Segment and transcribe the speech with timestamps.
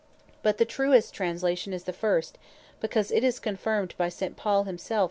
[0.41, 2.39] But the truest Translation is the first,
[2.79, 4.35] because it is confirmed by St.
[4.35, 4.99] Paul himself (Tit.